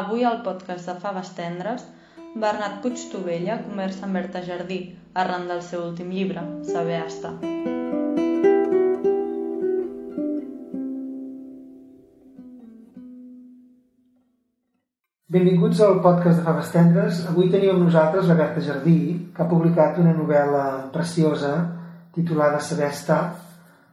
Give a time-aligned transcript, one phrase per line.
[0.00, 1.82] Avui al podcast de Faves Tendres,
[2.42, 4.78] Bernat Puigtovella conversa amb Berta Jardí
[5.22, 7.34] arran del seu últim llibre, Saber estar.
[15.36, 17.20] Benvinguts al podcast de Faves Tendres.
[17.34, 18.96] Avui tenim amb nosaltres la Berta Jardí,
[19.36, 20.64] que ha publicat una novel·la
[20.96, 21.52] preciosa
[22.16, 23.22] titulada Saber estar.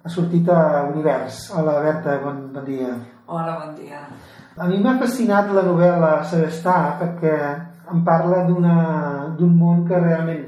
[0.07, 1.49] Ha sortit a Univers.
[1.51, 2.95] Hola, Berta, bon, bon dia.
[3.29, 4.05] Hola, bon dia.
[4.55, 7.33] A mi m'ha fascinat la novel·la Saber estar perquè
[7.91, 10.45] em parla d'un món que realment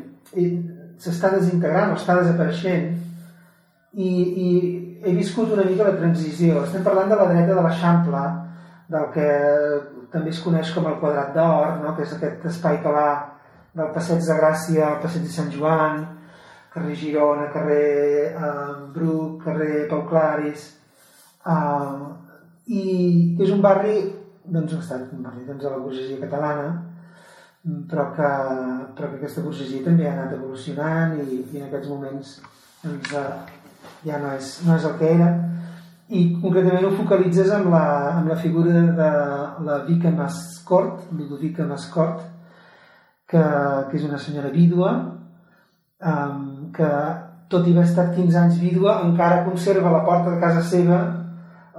[1.04, 2.94] s'està desintegrant o està desapareixent
[4.00, 4.52] i, i
[5.04, 6.62] he viscut una mica la transició.
[6.64, 8.24] Estem parlant de la dreta de l'Eixample,
[8.96, 9.28] del que
[10.16, 11.94] també es coneix com el Quadrat d'Or, no?
[11.98, 13.10] que és aquest espai que va
[13.76, 16.00] del Passeig de Gràcia al Passeig de Sant Joan,
[16.72, 17.84] carrer Girona, carrer
[18.32, 20.68] eh, Bruc, carrer Pau Claris,
[21.44, 22.29] eh,
[22.70, 22.84] i
[23.42, 23.98] és un barri
[24.46, 26.70] doncs ha estat un barri doncs, de la burgesia catalana
[27.90, 28.30] però que,
[28.96, 32.36] però que aquesta burgesia també ha anat evolucionant i, i en aquests moments
[32.84, 33.60] doncs, eh,
[34.08, 35.30] ja no és, no és el que era.
[36.10, 37.84] I concretament ho focalitzes amb la,
[38.16, 39.10] amb la figura de
[39.68, 42.24] la Vica Mascort, Ludovica Mascort,
[43.30, 43.42] que,
[43.90, 44.94] que és una senyora vídua,
[46.02, 46.90] um, que
[47.52, 51.00] tot i haver estat 15 anys vídua, encara conserva la porta de casa seva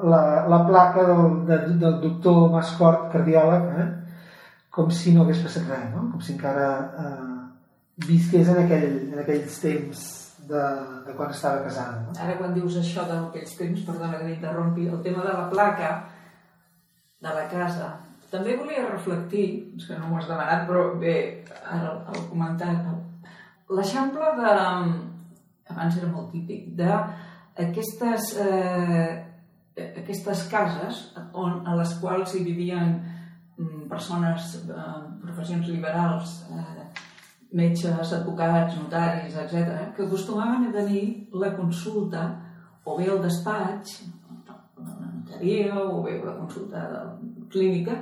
[0.04, 3.88] la, la placa del, de, del doctor Mascort, cardiòleg, eh?
[4.70, 6.06] com si no hagués passat res, no?
[6.12, 6.68] com si encara
[7.02, 7.38] eh,
[8.06, 10.04] visqués en, aquell, en aquells temps
[10.50, 10.62] de,
[11.06, 12.04] de quan estava casada.
[12.04, 12.14] No?
[12.18, 15.90] Ara quan dius això d'aquells temps, perdona que t'interrompi, el tema de la placa
[17.20, 17.90] de la casa,
[18.30, 21.16] també volia reflectir, és que no m'ho has demanat, però bé,
[21.60, 22.86] ara el, comentat,
[23.74, 24.52] l'eixample de,
[25.74, 29.10] abans era molt típic, d'aquestes eh,
[29.76, 31.00] aquestes cases
[31.32, 32.94] on, a les quals hi vivien
[33.56, 36.86] mm, persones, eh, professions liberals, eh,
[37.52, 42.24] metges, advocats, notaris, etc., que acostumaven a tenir la consulta
[42.84, 44.00] o bé el despatx,
[44.46, 46.84] la notaria o bé la consulta
[47.50, 47.98] clínica,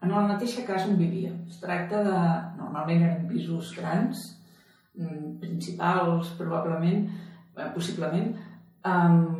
[0.00, 1.32] en la mateixa casa on vivia.
[1.48, 2.20] Es tracta de...
[2.60, 4.20] Normalment eren pisos grans,
[4.96, 7.08] mm, principals, probablement,
[7.56, 8.30] eh, possiblement,
[8.86, 9.39] amb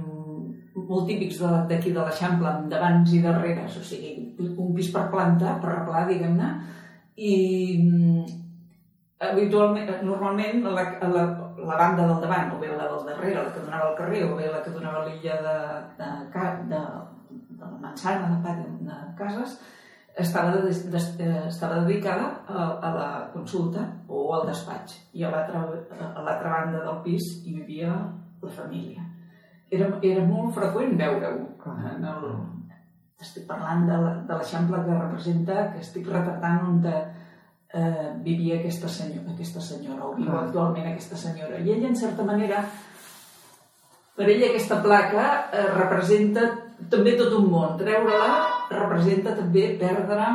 [0.91, 4.13] molt típics d'aquí de, de l'Eixample, amb davants i darreres, o sigui,
[4.51, 6.51] un pis per planta, per replà, diguem-ne,
[7.31, 7.35] i
[7.79, 8.39] mm,
[9.29, 11.27] habitualment, normalment la, la,
[11.61, 14.39] la banda del davant, o bé la del darrere, la que donava al carrer, o
[14.39, 15.59] bé la que donava l'illa de,
[16.01, 16.81] de, de, de,
[17.61, 18.57] de la mansana, de,
[18.89, 19.61] de cases,
[20.19, 24.99] estava, de, de, estava dedicada a, a la consulta o al despatx.
[25.15, 27.95] I a l'altra banda del pis hi vivia
[28.41, 29.10] la família
[29.71, 31.47] era, era molt freqüent veure-ho.
[31.95, 32.29] En el,
[33.21, 33.99] estic parlant de
[34.37, 36.95] l'eixample que representa, que estic retratant on de,
[37.73, 41.61] eh, vivia aquesta senyora, aquesta senyora, o viu actualment aquesta senyora.
[41.61, 42.65] I ella, en certa manera,
[44.17, 46.49] per ella aquesta placa eh, representa
[46.91, 47.77] també tot un món.
[47.79, 48.33] Treure-la
[48.73, 50.27] representa també perdre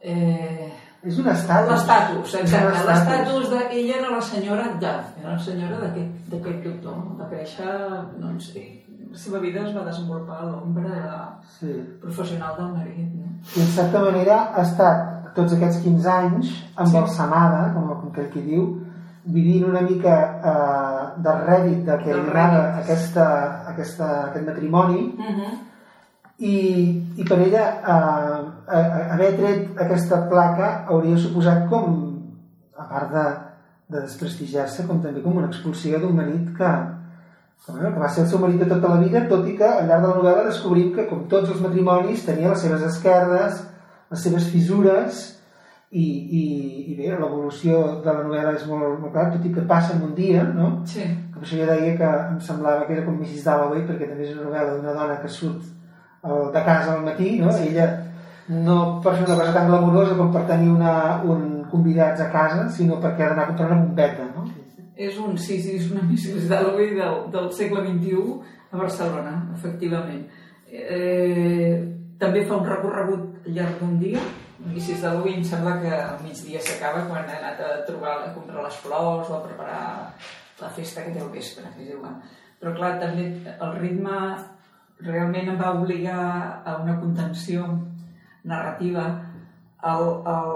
[0.00, 0.70] eh,
[1.02, 1.70] és un estatus.
[1.70, 2.82] L'estatus, exacte.
[2.88, 7.76] L'estatus d'ella era la senyora de, era la senyora d'aquest doctor, de créixer,
[8.18, 8.66] no en sé,
[9.10, 10.98] la seva vida es va desenvolupar a l'ombra
[11.56, 11.72] sí.
[12.02, 13.08] professional del marit.
[13.16, 13.32] No?
[13.56, 16.52] I en certa manera ha estat tots aquests 15 anys
[16.84, 17.74] embalsamada, sí.
[17.78, 18.68] com, com que qui diu,
[19.24, 20.14] vivint una mica
[20.52, 23.26] eh, del rèdit del que li donava aquesta,
[23.72, 25.40] aquesta, aquest matrimoni, uh mhm.
[25.40, 25.58] -huh
[26.40, 26.54] i,
[27.20, 28.36] i per ella eh,
[28.72, 31.98] eh, haver tret aquesta placa hauria suposat com,
[32.80, 33.24] a part de,
[33.92, 36.70] de desprestigiar-se, com també com una expulsió d'un marit que,
[37.66, 39.68] que, bueno, que va ser el seu marit de tota la vida, tot i que
[39.68, 43.60] al llarg de la novel·la descobrim que, com tots els matrimonis, tenia les seves esquerdes,
[44.10, 45.20] les seves fissures,
[45.90, 46.44] i, i,
[46.92, 50.06] i bé, l'evolució de la novel·la és molt, molt clara, tot i que passa en
[50.06, 50.70] un dia, no?
[50.88, 51.04] Sí.
[51.34, 53.44] Per això jo deia que em semblava que era com Mrs.
[53.44, 55.68] Dalloway, perquè també és una novel·la d'una dona que surt
[56.22, 57.52] de casa al matí, no?
[57.52, 57.68] Sí.
[57.70, 57.88] Ella
[58.50, 62.66] no per fer una cosa tan glamurosa com per tenir una, un convidats a casa,
[62.74, 64.48] sinó perquè ha d'anar a comprar una bombeta, no?
[65.00, 66.48] És un, sí, sí, és una Mrs.
[66.50, 68.18] Dalloway del, del segle XXI
[68.70, 70.26] a Barcelona, efectivament.
[70.68, 71.78] Eh,
[72.20, 74.20] també fa un recorregut al llarg d'un dia,
[74.66, 75.00] Mrs.
[75.06, 78.76] Dalloway em sembla que al migdia s'acaba quan ha anat a trobar a comprar les
[78.82, 79.80] flors o a preparar
[80.60, 82.18] la festa que té al vespre, que és igual.
[82.60, 84.18] Però clar, també el ritme
[85.06, 87.66] realment em va obligar a una contenció
[88.44, 89.04] narrativa
[89.84, 90.54] el, el,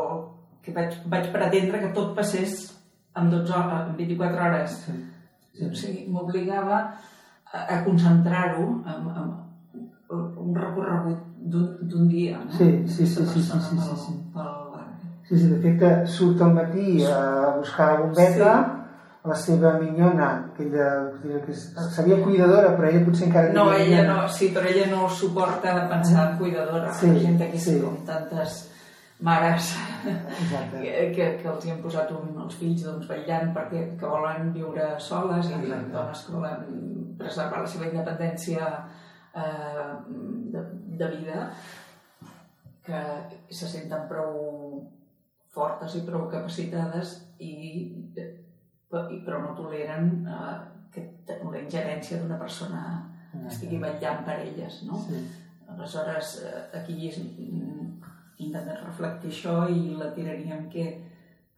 [0.65, 2.71] que vaig, vaig pretendre que tot passés
[3.17, 4.79] en, 12 hores, en 24 hores.
[4.87, 4.93] Sí.
[5.55, 5.67] Sí.
[5.69, 6.79] O sigui, m'obligava
[7.53, 9.25] a, a concentrar-ho, a, a,
[10.15, 12.51] un recorregut d'un dia, no?
[12.59, 14.15] Sí, sí, sí, sí, sí, sí, sí, pel- sí.
[14.35, 15.13] pel barri.
[15.29, 17.21] Sí, sí, de fet que surt al matí a
[17.59, 18.55] buscar la bombeta,
[19.25, 20.89] la seva minyona, que ella
[21.47, 24.23] que seria cuidadora, però ella potser encara No, ella minyona.
[24.23, 26.93] no, sí, però ella no suporta pensar en cuidadora.
[26.93, 27.59] Sí, Sí, gent sí.
[27.59, 27.81] sí.
[27.81, 28.71] com tantes
[29.21, 29.71] mares
[30.05, 30.81] Exacte.
[30.83, 34.53] que, que, que els hi han posat un, els fills doncs, vetllant perquè que volen
[34.53, 35.93] viure soles i Exacte.
[35.95, 38.69] dones que volen preservar la seva independència
[39.35, 39.89] eh,
[40.53, 40.65] de,
[41.01, 41.47] de vida
[42.85, 43.01] que
[43.49, 44.91] se senten prou
[45.55, 47.55] fortes i prou capacitades i,
[48.93, 50.59] i però no toleren eh,
[50.95, 52.83] que, la ingerència d'una persona
[53.33, 55.01] que estigui vetllant per elles, no?
[55.09, 55.23] Sí.
[55.75, 57.19] Aleshores, eh, aquí és,
[58.39, 60.89] intentem reflectir això i la tirania en què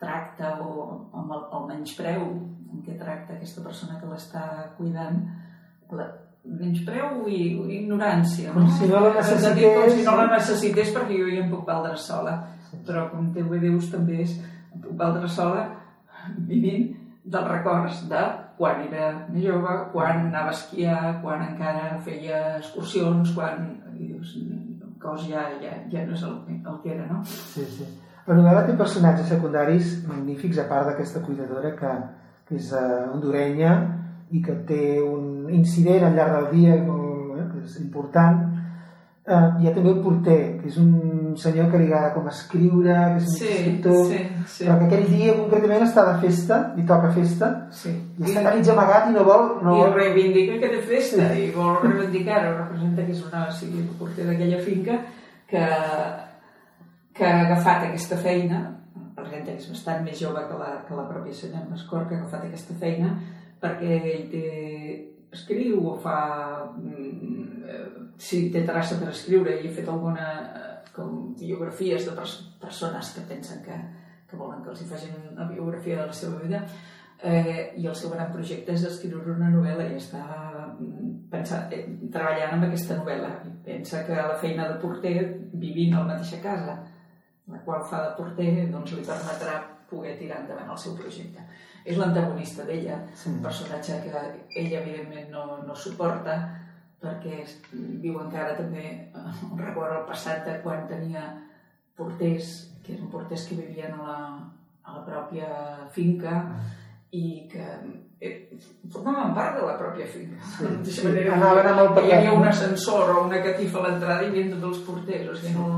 [0.00, 0.86] tracta o
[1.16, 4.42] amb el, el menyspreu en què tracta aquesta persona que l'està
[4.76, 5.22] cuidant
[5.96, 6.08] la,
[6.46, 7.40] menyspreu i,
[7.78, 10.92] ignorància Com si no la És a dir, com necessités, si no la necessités.
[10.94, 12.36] perquè jo ja em puc valdre sola.
[12.86, 15.66] Però com tu bé dius també és em puc valdre sola
[16.46, 16.94] vivint
[17.26, 18.22] dels records de
[18.56, 23.66] quan era més jove, quan anava a esquiar, quan encara feia excursions, quan
[23.98, 24.36] dius,
[25.02, 27.22] cos ja, ja, ja no és el, el que era, no?
[27.26, 27.88] Sí, sí.
[28.26, 31.92] La novel·la té personatges secundaris magnífics, a part d'aquesta cuidadora que,
[32.48, 33.74] que és uh, hondurenya
[34.34, 38.45] i que té un incident al llarg del dia eh, que és important.
[39.26, 42.92] Uh, hi ha també el porter, que és un senyor que li agrada com escriure,
[42.94, 44.20] que és un escriptor, sí,
[44.52, 47.90] sí, però que aquell dia concretament està de festa, li toca festa, sí.
[48.20, 49.48] i està mig amagat i no vol...
[49.66, 49.96] No I vol...
[49.96, 54.28] reivindica que té festa i vol reivindicar-ho, representa que és una, o sigui, el porter
[54.30, 55.00] d'aquella finca
[55.50, 55.64] que,
[57.18, 58.62] que ha agafat aquesta feina,
[59.16, 62.22] representa que és bastant més jove que la, que la pròpia senyora Mascor, que ha
[62.22, 63.16] agafat aquesta feina
[63.58, 64.46] perquè ell té,
[65.34, 66.18] escriu o fa...
[68.18, 73.12] Si té traça per escriure i ha fet alguna eh, com biografies de pers persones
[73.12, 73.76] que pensen que,
[74.30, 76.62] que volen que els hi facin una biografia de la seva vida,
[77.22, 80.22] eh, i el seu gran projecte és escriure una novel·la i està
[80.78, 85.16] mm, pensant, eh, treballant amb aquesta novel·la i pensa que la feina de porter
[85.52, 86.76] vivint a la mateixa casa
[87.46, 91.44] la qual fa de porter doncs li permetrà poder tirar endavant el seu projecte
[91.86, 93.30] és l'antagonista d'ella Sí.
[93.30, 94.12] un personatge que
[94.60, 96.36] ella evidentment no, no suporta
[97.02, 97.42] perquè
[98.02, 101.26] viu encara també eh, un record al passat de quan tenia
[101.96, 104.18] porters, que eren porters que vivien a la,
[104.84, 105.48] a la pròpia
[105.94, 106.42] finca
[107.16, 107.66] i que
[108.20, 108.32] eh,
[108.92, 110.40] formaven part de la pròpia finca.
[110.56, 113.84] Sí, sí, manera anaven amb el Hi havia paquet, un ascensor o una catifa a
[113.86, 115.68] l'entrada i hi havia tots els porters, o sigui, no,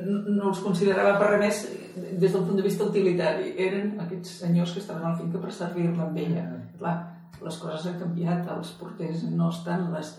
[0.00, 1.62] no, no els considerava per res més
[1.94, 3.54] des del punt de vista utilitari.
[3.68, 6.44] Eren aquests senyors que estaven a la finca per servir-la amb ella.
[6.80, 6.96] Clar,
[7.44, 10.14] les coses han canviat, els porters no estan les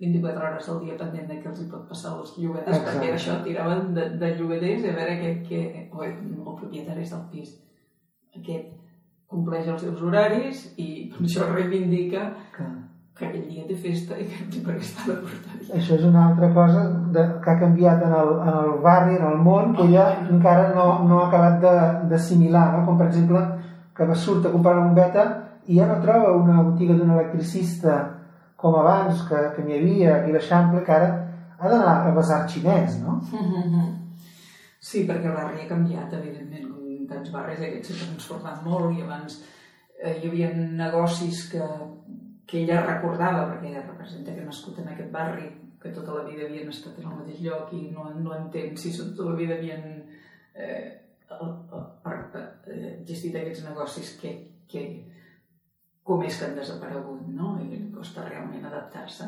[0.00, 2.98] 24 hores al dia pendent de què els hi pot passar als llogaters, Exacte.
[2.98, 5.60] perquè això, tiraven de, de llogaters a veure què, què,
[5.92, 6.06] o,
[6.50, 7.52] o propietaris del pis.
[8.34, 8.72] Aquest
[9.30, 12.66] compleix els seus horaris i per això reivindica Que...
[13.14, 15.76] que aquell dia té festa i que per què estar de porteria.
[15.78, 16.80] Això és una altra cosa
[17.14, 20.72] de, que ha canviat en el, en el barri, en el món, que ella encara
[20.74, 22.80] no, no ha acabat de- d'assimilar, no?
[22.88, 23.44] com per exemple
[23.94, 25.24] que va surt a comprar una bombeta
[25.70, 27.94] i ja no troba una botiga d'un electricista
[28.64, 31.10] com abans, que, que n'hi havia aquí l'Eixample, que ara
[31.58, 33.20] ha d'anar a basar xinès, no?
[34.84, 39.00] Sí, perquè el barri ha canviat, evidentment, com tants barris, aquest s'ha transformat molt i
[39.00, 41.68] abans eh, hi havia negocis que,
[42.44, 45.48] que ella recordava, perquè ella representa que ha nascut en aquest barri,
[45.80, 48.92] que tota la vida havien estat en el mateix lloc i no, no entén si
[48.98, 49.88] tota la vida havien
[50.54, 50.84] eh,
[51.32, 54.36] eh, existit aquests negocis que,
[54.68, 54.84] que
[56.04, 57.54] com és que han desaparegut, no?
[57.64, 59.26] I costa realment adaptar-se.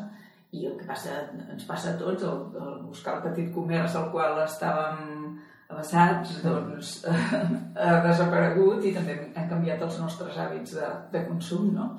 [0.55, 4.11] I el que passa, ens passa a tots, el, el buscar el petit comerç al
[4.13, 6.93] qual estàvem avasats, doncs
[7.83, 11.89] ha desaparegut i també han canviat els nostres hàbits de, de consum, no?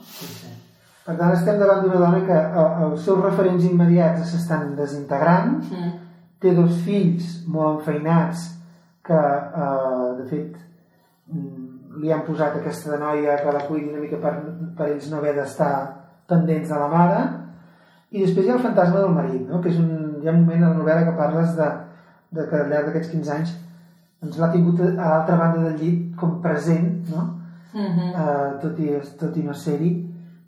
[1.05, 5.93] Per tant, estem davant d'una dona que eh, els seus referents immediats s'estan desintegrant, Mm.
[6.39, 8.45] té dos fills molt enfeinats
[9.03, 10.59] que, eh, de fet,
[11.27, 14.35] mm, li han posat aquesta noia que la cuidi una mica per,
[14.77, 15.73] per ells no haver d'estar
[16.29, 17.21] pendents de la mare
[18.11, 19.61] i després hi ha el fantasma del marit no?
[19.61, 21.69] que és un, hi ha un moment a la novel·la que parles de,
[22.37, 23.57] de que al llarg d'aquests 15 anys
[24.23, 27.25] doncs l'ha tingut a l'altra banda del llit com present no?
[27.75, 28.11] Mm -hmm.
[28.21, 28.89] eh, tot, i,
[29.21, 29.93] tot i no ser-hi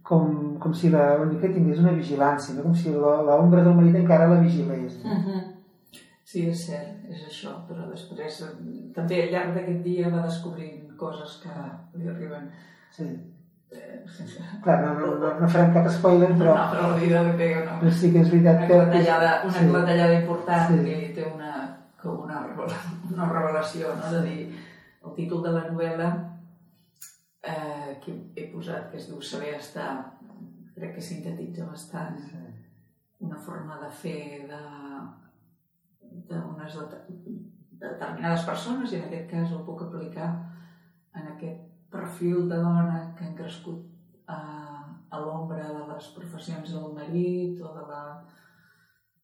[0.02, 2.62] com, com si la única tingués una vigilància no?
[2.62, 5.10] com si la- l'ombra del marit encara la vigilés no?
[5.14, 5.42] Mm -hmm.
[6.24, 10.89] Sí, és cert, és això, però després eh, també al llarg d'aquest dia va descobrint
[11.00, 11.56] coses que
[11.98, 12.50] li arriben.
[12.96, 13.10] sí.
[13.70, 14.00] Eh,
[14.64, 17.60] Clar, no, no, no, no farem cap spoiler, però, No, però la vida li pega
[17.62, 18.78] una, però sí que és veritat una que...
[18.80, 19.68] clatellada, una sí.
[19.68, 20.78] clatellada important Sí.
[20.88, 21.52] que té una,
[22.02, 22.40] com una,
[23.12, 24.10] una revelació, no?
[24.16, 24.58] de dir,
[25.06, 26.08] el títol de la novel·la
[27.42, 29.92] eh, que he posat, que es diu Saber estar,
[30.74, 32.18] crec que sintetitza bastant
[33.20, 34.60] una forma de fer de
[36.26, 37.04] d'unes det
[37.80, 40.32] determinades persones i en aquest cas ho puc aplicar
[41.16, 43.86] en aquest perfil de dona que han crescut
[44.30, 44.38] a,
[45.10, 48.02] a l'ombra de les professions del marit o de la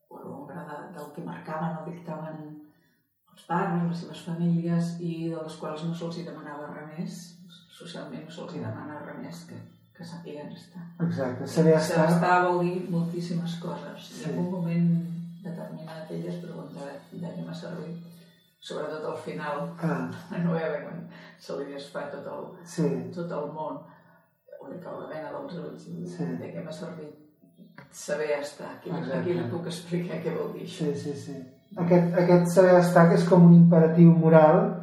[0.08, 2.42] o a l'ombra de, del que marcaven o dictaven
[3.32, 7.22] els pares, les seves famílies i de les quals no se'ls demanava res més
[7.78, 9.58] socialment no se'ls demana res més que,
[9.96, 10.84] que sàpiguen estar.
[11.04, 12.08] Exacte, saber Saber estar...
[12.14, 14.10] estar vol dir moltíssimes coses.
[14.10, 14.24] Sí.
[14.24, 14.90] I en un moment
[15.44, 18.02] determinat elles pregunta de què m'ha servit,
[18.66, 20.00] sobretot al final Ah,
[20.32, 21.04] la novel·la, quan
[21.38, 23.78] se li desfà tot el, sí, tot el món,
[24.70, 25.82] li cau la vena dels ulls,
[26.16, 26.24] Sí.
[26.40, 27.14] de què m'ha servit
[27.90, 28.70] saber estar.
[28.78, 29.18] Aquí, Exacte.
[29.20, 30.84] aquí li puc explicar què vol dir això.
[30.92, 31.36] sí, sí, sí.
[31.76, 34.82] Aquest, aquest saber estar que és com un imperatiu moral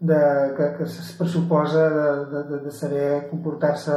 [0.00, 0.18] de,
[0.56, 3.92] que, que es pressuposa de, de, de, saber comportar-se,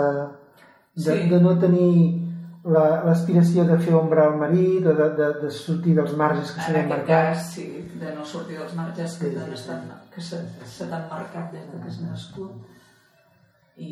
[0.96, 1.30] de, Sí.
[1.30, 2.24] de no tenir
[2.64, 6.60] la- l'aspiració de fer ombra al marit o de, de, de sortir dels marges que
[6.62, 7.08] En aquest marcat.
[7.08, 7.68] cas, sí,
[8.00, 9.70] de no sortir dels marges que Sí, t'han sí, sí.
[10.18, 13.90] Que se, se t'han marcat des de que has nascut i,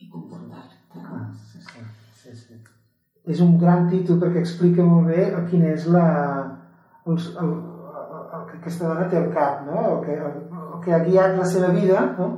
[0.00, 0.96] i comportar-te.
[0.96, 1.02] no?
[1.12, 1.82] Ah, sí, sí,
[2.22, 2.56] sí, sí.
[3.28, 6.06] És un gran títol perquè explica molt bé el quina és la,
[7.04, 9.82] el, el, el, el que aquesta dona té al cap, no?
[9.90, 12.30] el, que, el, el que ha guiat la seva vida no?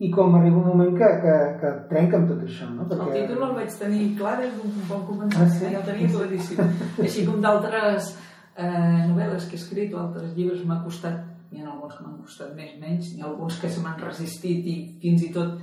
[0.00, 2.70] i com arriba un moment que, que, que trenca amb tot això.
[2.72, 2.86] No?
[2.88, 5.66] El títol el vaig tenir clar des d'un bon Ah, començament, sí?
[5.68, 6.72] ja el tenia claríssim.
[7.04, 8.14] Així com d'altres
[8.56, 11.20] eh, novel·les que he escrit o altres llibres m'ha costat,
[11.52, 14.66] hi ha alguns que m'han costat més, menys, n'hi ha alguns que se m'han resistit
[14.72, 15.56] i fins i tot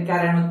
[0.00, 0.44] encara no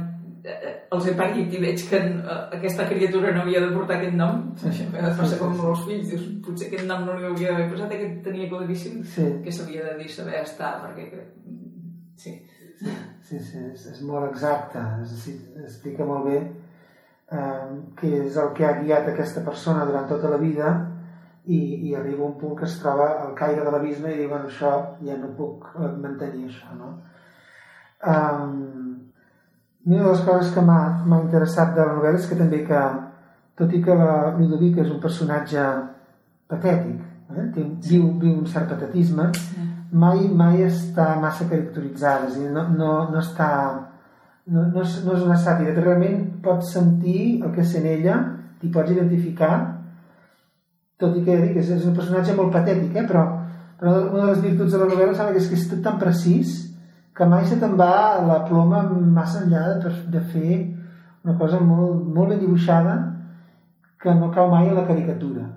[0.43, 4.15] eh, els he parit i veig que eh, aquesta criatura no havia de portar aquest
[4.19, 4.43] nom.
[4.71, 7.67] Això em passa com amb els fills, dius, potser aquest nom no li hauria d'haver
[7.73, 11.09] posat, aquest tenia claríssim Sí, que s'havia de dir saber estar, perquè
[12.19, 12.35] sí,
[12.79, 17.65] sí, sí és, és molt exacte, és, sí, explica molt bé eh,
[17.99, 20.73] què és el que ha guiat aquesta persona durant tota la vida
[21.49, 24.49] i, i arriba un punt que es troba al caire de l'abisme i diu, bueno,
[24.49, 24.73] això
[25.05, 26.91] ja no puc mantenir això, no?
[27.99, 28.99] Um,
[29.89, 32.81] una de les coses que m'ha interessat de la novel·la és que també que,
[33.57, 35.63] tot i que la Ludovica és un personatge
[36.51, 37.01] patètic,
[37.33, 37.47] eh?
[37.55, 39.31] Té, viu, viu un cert patetisme,
[39.91, 43.49] mai, mai està massa caracteritzada, és a dir, no, no, no està...
[44.49, 48.15] No, no, és, no és una sàtira, realment pots sentir el que sent ella,
[48.61, 49.78] t'hi pots identificar,
[50.99, 53.05] tot i que ja dic, és, és un personatge molt patètic, eh?
[53.07, 53.25] però,
[53.79, 55.99] però una de les virtuts de la novel·la sembla que és que és tot tan
[56.01, 56.57] precís
[57.15, 60.59] que mai se te'n va la ploma massa enllà de, de fer
[61.25, 62.97] una cosa molt, molt ben dibuixada
[63.99, 65.47] que no cau mai en la caricatura.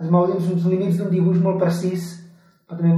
[0.00, 2.10] Es mou dins uns límits d'un dibuix molt precís,
[2.68, 2.92] però també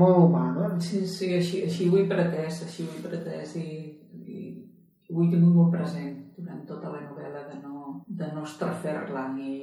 [0.00, 0.68] molt humà, no?
[0.82, 3.68] Sí, sí, així, així ho he pretès, així ho he pretès i,
[4.26, 4.40] i
[5.10, 9.54] ho he tingut molt present durant tota la novel·la de no, de no estrafer-la ni,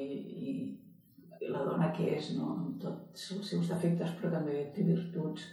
[1.52, 2.54] la dona que és, no?
[2.56, 5.46] amb tots els seus defectes, però també té virtuts.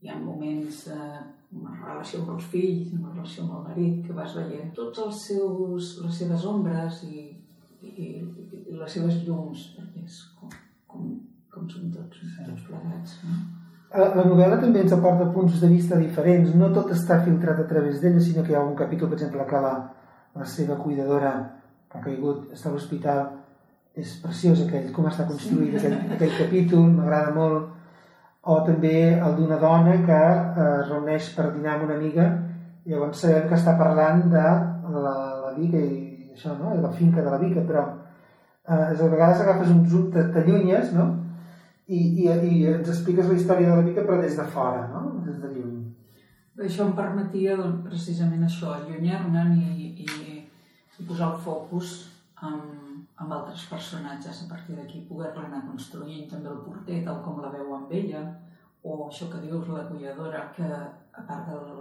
[0.00, 1.20] Hi ha moments eh,
[1.56, 5.22] una relació amb els fills, una relació amb el marit, que vas veient tots els
[5.28, 7.26] seus, les seves ombres i,
[7.82, 10.52] i, i les seves llums, perquè és com,
[10.88, 11.10] com,
[11.52, 13.18] com som tots, tots plegats.
[13.26, 13.40] No?
[13.90, 16.52] La novel·la també ens aporta punts de vista diferents.
[16.54, 19.46] No tot està filtrat a través d'ella, sinó que hi ha un capítol, per exemple,
[19.50, 19.74] que la,
[20.38, 21.32] la seva cuidadora
[21.90, 23.24] que ha caigut, està a l'hospital,
[23.98, 27.68] és preciós aquell, com està construït aquell, aquell capítol, m'agrada molt.
[28.50, 32.28] O també el d'una dona que eh, es reuneix per dinar amb una amiga
[32.86, 34.44] i llavors sabem que està parlant de
[34.94, 36.72] la, la Vica i això, no?
[36.72, 37.82] I la finca de la Vica, però
[38.64, 41.10] eh, a vegades agafes un zoom, t'allunyes, no?
[41.90, 45.18] I, i, i ens expliques la història de la Vica però des de fora, no?
[45.26, 45.76] Des de lluny.
[46.60, 50.08] Això em permetia doncs, precisament això, allunyar-me'n i, i,
[51.00, 51.92] i posar el focus
[52.44, 52.58] en,
[53.20, 57.52] en altres personatges, a partir d'aquí poder-la anar construint, també el porter, tal com la
[57.52, 58.22] veu amb ella,
[58.82, 61.72] o això que dius, la cuidadora, que a part del,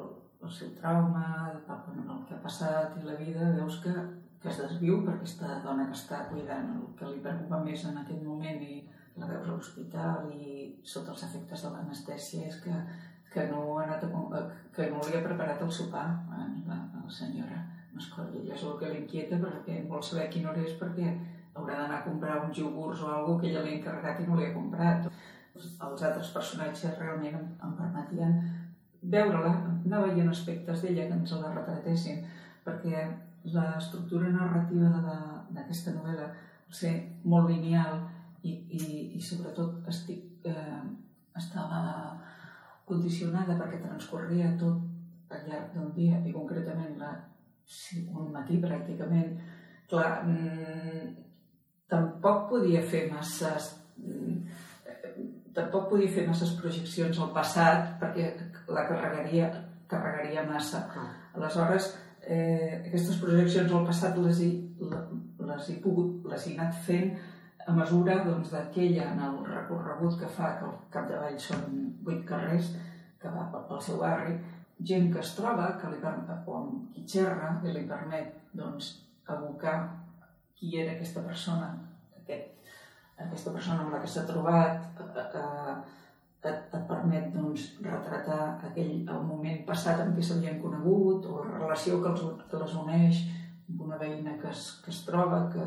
[0.42, 3.94] del seu trauma, a part del que ha passat i la vida, veus que,
[4.42, 8.02] que es desviu per aquesta dona que està cuidant, el que li preocupa més en
[8.04, 8.82] aquest moment i
[9.20, 12.84] la veus a l'hospital i sota els efectes de l'anestèsia és que
[13.30, 16.78] que no, ha anat a, eh, que no li ha preparat el sopar a la,
[16.80, 17.60] a la senyora
[17.96, 21.10] Ella és el que l'inquieta perquè vol saber quina hora és perquè
[21.56, 24.38] haurà d'anar a comprar uns iogurts o alguna que ella li ha encarregat i no
[24.38, 25.10] li ha comprat.
[25.60, 28.38] Els altres personatges realment em, em permetien
[29.02, 29.52] veure-la,
[29.86, 32.24] anar veient aspectes d'ella que ens la retratessin,
[32.66, 33.04] perquè
[33.56, 34.90] l'estructura narrativa
[35.56, 36.30] d'aquesta novel·la
[36.80, 36.94] ser
[37.24, 38.02] molt lineal
[38.44, 38.82] i, i,
[39.18, 40.82] i sobretot estic, eh,
[41.40, 41.80] estava
[42.90, 47.14] condicionada perquè transcorria tot al llarg d'un dia i concretament la,
[47.70, 49.38] sí, un matí pràcticament.
[49.90, 51.14] Clar, mm,
[51.90, 54.68] tampoc podia fer masses mm,
[55.54, 58.30] tampoc podia fer masses projeccions al passat perquè
[58.70, 59.50] la carregaria,
[59.90, 60.84] carregaria massa.
[61.36, 61.90] Aleshores,
[62.22, 64.52] eh, aquestes projeccions al passat les he,
[65.50, 67.12] les he pogut, les he anat fent
[67.70, 71.66] a mesura doncs, d'aquella en el recorregut que fa, que al capdavall són
[72.06, 72.72] vuit carrers,
[73.20, 74.38] que va pel seu barri,
[74.80, 78.94] gent que es troba, que li permet, o amb qui xerra, i li permet doncs,
[79.30, 79.78] abocar
[80.58, 81.70] qui era aquesta persona,
[82.22, 82.74] aquest,
[83.20, 85.76] aquesta persona amb la que s'ha trobat, eh,
[86.40, 91.60] et, et permet doncs, retratar aquell, el moment passat en què s'havien conegut o la
[91.60, 93.24] relació que, els, que les uneix
[93.70, 95.66] amb una veïna que es, que es troba, que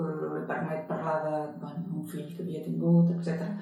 [0.00, 3.52] eh, permet parlar de bueno, un fill que havia tingut, etc.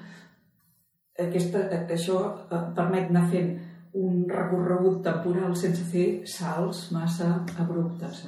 [1.27, 3.53] Aquesta, això eh, permet anar fent
[3.93, 7.27] un recorregut temporal sense fer salts massa
[7.61, 8.23] abruptes.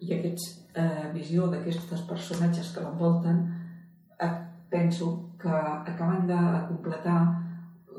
[0.00, 3.38] I aquesta eh, visió d'aquestes personatges que l'envolten
[4.20, 4.30] eh,
[4.68, 6.36] penso que acaben de
[6.68, 7.20] completar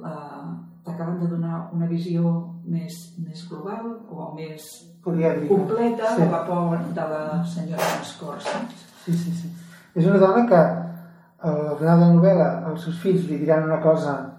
[0.01, 4.63] la- t'acaben de donar una visió més, més global o més
[5.03, 5.47] Polièdrica.
[5.55, 6.21] completa Sí.
[6.21, 8.61] de la por de la senyora Escorça.
[9.03, 9.51] Sí, sí, sí.
[9.95, 13.81] És una dona que al final de la novel·la els seus fills li diran una
[13.81, 14.33] cosa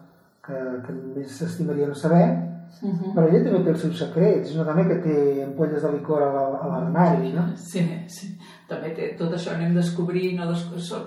[0.47, 0.55] que,
[0.87, 2.48] que més s'estimaria no saber,
[2.83, 3.15] Uh -huh.
[3.15, 4.55] però ella també té els seus secrets.
[4.55, 7.57] Una dona que té ampolles de licor a la- a l'armari, no?
[7.57, 8.39] Sí, sí.
[8.69, 10.77] També té, tot això anem descobrint, o desco...
[10.79, 11.07] Són-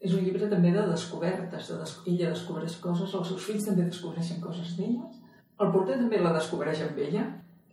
[0.00, 1.98] és un llibre també de descobertes, de des...
[2.06, 5.14] ella descobreix coses, els seus fills també descobreixen coses d'elles,
[5.60, 7.24] el porter també la descobreix amb ella,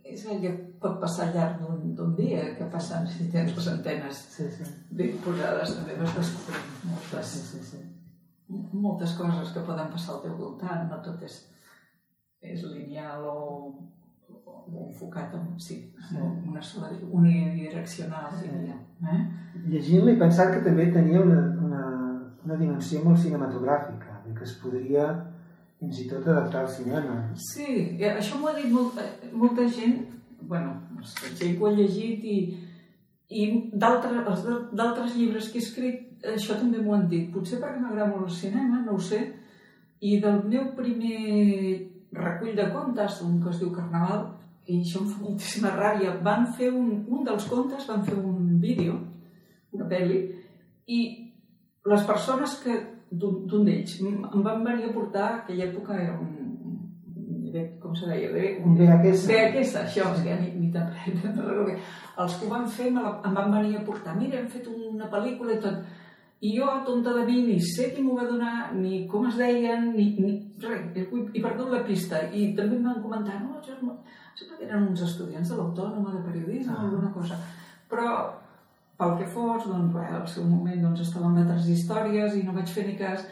[0.04, 1.56] és el que pot passar al llarg
[1.96, 4.64] d'un dia, que passen centenes o centenes Sí, sí.
[4.90, 7.78] ben posades, també vas descobrint sí, moltes, sí, sí.
[8.72, 11.48] moltes coses que poden passar al teu voltant, no tot és,
[12.42, 13.72] és lineal o,
[14.46, 15.80] o enfocat en, sí,
[16.46, 18.48] una sola unidireccional, Sí.
[18.48, 18.76] diria.
[19.02, 19.20] Eh?
[19.68, 21.82] Llegint-la i pensant que també tenia una, una,
[22.44, 25.08] una dimensió molt cinematogràfica, que es podria
[25.78, 27.18] fins i tot adaptar al cinema.
[27.34, 30.00] Sí, eh, això m'ho ha dit molta, molta gent,
[30.42, 32.38] bueno, gent que ho ha llegit i,
[33.30, 37.30] i d'altres llibres que he escrit, això també m'ho han dit.
[37.32, 39.20] Potser perquè m'agrada molt el cinema, no ho sé.
[40.00, 44.26] I del meu primer recull de contes, un que es diu Carnaval,
[44.68, 48.58] i això em fa moltíssima ràbia, van fer un, un dels contes, van fer un
[48.60, 48.98] vídeo,
[49.76, 50.20] una pel·li,
[50.88, 51.00] i
[51.88, 52.76] les persones que
[53.08, 56.48] d'un d'ells em van venir a portar, a aquella època era un,
[57.80, 58.32] com se deia?
[58.32, 59.24] De, Un VHS.
[59.30, 60.68] VHS, això, és que ni, ni
[61.68, 61.78] bé.
[62.18, 62.98] Els que ho van fer em
[63.38, 65.80] van venir a portar, mira, hem fet una pel·lícula i tot.
[66.40, 69.88] I jo, tonta de mi, ni sé qui m'ho va donar, ni com es deien,
[69.96, 71.02] ni, ni res, he,
[71.34, 72.20] he perdut la pista.
[72.30, 74.04] I també em van comentar, no, això és molt...
[74.38, 76.84] Sembla que eren uns estudiants de l'Autònoma de periodisme Ah.
[76.84, 77.34] o alguna cosa.
[77.90, 78.12] Però
[78.98, 82.54] pel que fos, doncs, bé, al seu moment doncs, estava amb altres històries i no
[82.54, 83.26] vaig fer ni cas.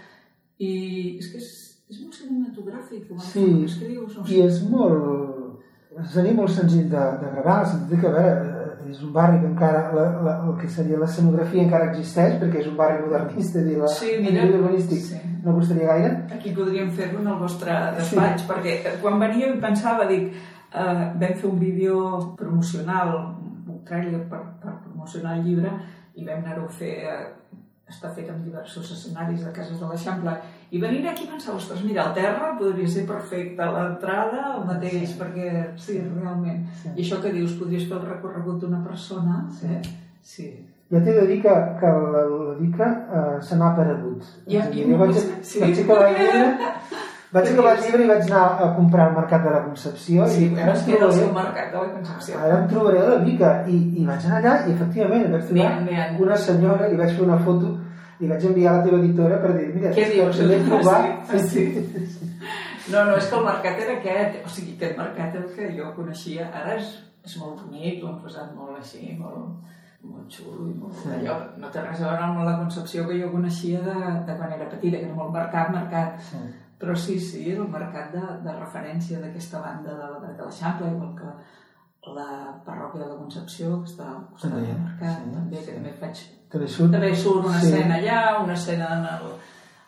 [0.59, 0.73] I
[1.21, 1.49] és que és,
[1.92, 4.42] és molt cinematogràfic, la Sí, forma que escrius, no I sé.
[4.49, 5.62] és molt...
[6.03, 8.56] És a dir, molt senzill de, de gravar, sentit que, a veure,
[8.90, 12.68] és un barri que encara, la, la, el que seria l'escenografia encara existeix, perquè és
[12.70, 15.20] un barri modernista, i la, Sí, a mira, nivell urbanístic sí.
[15.44, 16.12] no costaria gaire.
[16.37, 18.49] Aquí podríem fer-ho en el vostre despatx, sí.
[18.51, 20.29] perquè quan venia i pensava, dic,
[20.72, 22.03] eh, vam fer un vídeo
[22.38, 23.14] promocional,
[23.66, 25.72] un trailer per, per promocionar el llibre,
[26.16, 30.37] i vam anar-ho a fer, eh, està fet en diversos escenaris de cases de l'Eixample,
[30.70, 35.09] i venir aquí i pensar, ostres, mira, el terra podria ser perfecte, l'entrada el mateix,
[35.11, 35.18] Sí.
[35.20, 36.66] perquè sí, realment.
[36.83, 36.88] Sí.
[36.96, 39.66] I això que dius, podries fer el recorregut d'una persona, Sí.
[39.66, 39.83] eh?
[40.22, 40.48] Sí.
[40.90, 42.22] Ja t'he de dir que, que la,
[42.61, 44.22] Dica eh, se m'ha paregut.
[44.48, 45.61] Ja, dir, i jo vaig, sí.
[45.61, 46.59] vaig acabar el llibre,
[47.33, 50.44] vaig acabar el llibre i vaig anar a comprar al Mercat de la Concepció Sí,
[50.46, 52.38] i ara, em era el trobaré, seu mercat de la Concepció.
[52.38, 55.83] ara em trobaré a la Dica i, i vaig anar allà i efectivament vaig trobar
[55.83, 56.07] n'hi ha.
[56.22, 57.76] una senyora, li vaig fer una foto
[58.20, 60.38] i vaig enviar a la teva editora per dir, mira, Què és dius?
[60.40, 61.00] el vaig trobar.
[61.29, 61.64] Ah, sí?
[62.92, 65.88] No, no, és que el mercat era aquest, o sigui, aquest mercat el que jo
[65.96, 66.92] coneixia, ara és,
[67.26, 69.72] és molt bonic, l'han posat molt així, molt,
[70.07, 71.09] molt xulo i molt Sí.
[71.16, 73.96] allò, no té res a veure amb la concepció que jo coneixia de,
[74.29, 76.38] de quan era petita, que era molt mercat, mercat, Sí.
[76.79, 80.92] però sí, sí, era el mercat de, de referència d'aquesta banda de, de, de l'Eixample,
[80.94, 82.31] igual que la
[82.64, 85.31] parròquia de la Concepció, que està al costat També, del mercat, sí.
[85.35, 86.20] també, que també faig
[86.57, 86.92] També surt?
[86.97, 87.66] també surt una Sí.
[87.71, 89.31] escena allà, una escena en el,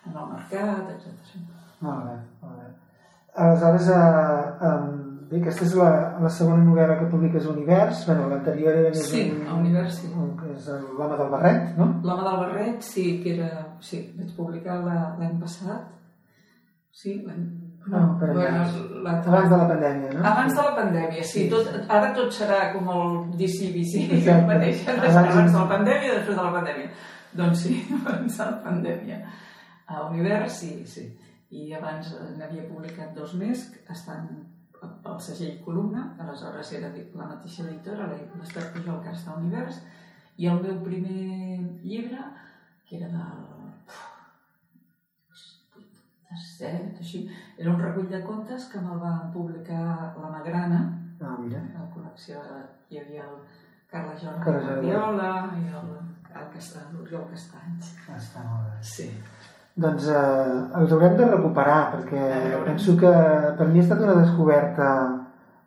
[0.07, 1.45] en el mercat, etc.
[1.81, 2.67] Molt bé, molt bé.
[3.35, 4.79] Aleshores, eh, eh,
[5.31, 5.89] bé, aquesta és la,
[6.21, 8.05] la segona novel·la que publiques a Univers.
[8.07, 10.11] Bueno, l'anterior era Sí, un, a Univers, sí.
[10.15, 11.85] un, que és l'home del barret, no?
[12.03, 13.51] L'home del barret, sí, que era...
[13.79, 15.87] Sí, vaig publicar la- l'any passat.
[16.91, 17.45] Sí, l'any...
[17.87, 18.49] No, per allà.
[19.03, 20.19] la, Abans de la pandèmia, no?
[20.27, 21.47] Abans de la pandèmia, sí.
[21.49, 24.35] Tot, ara tot serà com el DC-BC, Exacte.
[24.35, 24.83] el mateix.
[24.87, 26.89] Abans- Abans, de la pandèmia després de la pandèmia.
[27.39, 29.19] Doncs sí, abans de la pandèmia.
[29.87, 31.07] A Univers, sí, sí.
[31.49, 34.27] I abans eh, n'havia publicat dos més, que estan
[35.03, 38.05] al segell Columna, aleshores era la mateixa editora,
[38.39, 39.81] l'Ester Pujol, que està a Univers,
[40.37, 42.21] i el meu primer llibre,
[42.87, 43.58] que era del
[46.37, 51.59] set, així, era un recull de contes que me'l va publicar la Magrana, Ah, mira.
[51.73, 52.37] la col·lecció
[52.89, 53.35] hi havia el
[53.91, 54.87] Carla Jordi Jordi.
[54.87, 55.89] Guardiola i el,
[56.39, 57.95] el Castany, l'Oriol Castanys.
[58.07, 58.77] Ah, Està molt bé.
[58.81, 59.09] Sí.
[59.75, 62.65] Doncs eh, els haurem de recuperar, perquè veure.
[62.65, 63.11] penso que
[63.57, 64.87] per mi ha estat una descoberta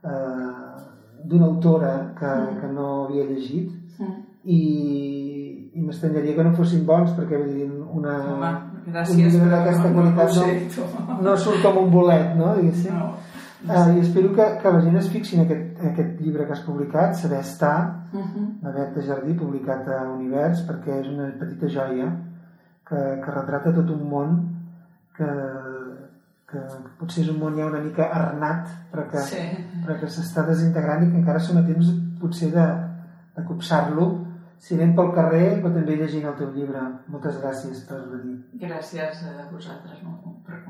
[0.05, 0.83] eh,
[1.25, 2.61] d'una autora que, Mm.
[2.61, 4.22] que no havia llegit Mm.
[4.44, 8.52] I, i m'estranyaria que no fossin bons, perquè vull dir, una, Home,
[8.87, 11.90] un gràcies, llibre però d'aquesta no, no, no, qualitat no, sé, no surt com un
[11.92, 12.55] bolet, no?
[12.59, 12.96] Diguéssim.
[12.98, 13.12] No.
[13.62, 16.52] Eh, I espero que, que la gent es fixi en aquest, en aquest llibre que
[16.57, 18.59] has publicat, Saber estar, Mhm.
[18.61, 22.11] de Berta Jardí, publicat a Univers, perquè és una petita joia
[22.88, 24.35] que, que retrata tot un món
[25.16, 25.24] que,
[26.50, 26.59] que
[26.98, 29.38] potser és un món ja una mica arnat, però que, Sí.
[30.09, 31.88] s'està desintegrant i que encara som a temps
[32.20, 32.66] potser de,
[33.37, 34.22] de copsar-lo
[34.62, 36.83] si anem pel carrer però també llegint el teu llibre.
[37.14, 38.37] Moltes gràcies per venir.
[38.62, 40.62] Gràcies a vosaltres no, per